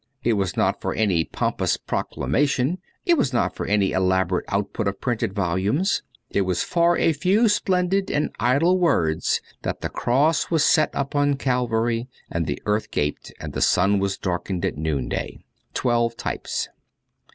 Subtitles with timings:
[0.23, 4.99] It was not for any pompous proclamation, it was not for any elaborate output of
[4.99, 10.65] printed volumes; it was for a few splendid and idle words that the cross was
[10.65, 15.37] set up on Calvary and the earth gaped, and the sun was darkened at noonday.'
[15.75, 16.67] Twelve Types.'